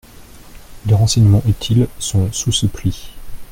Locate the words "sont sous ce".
1.99-2.65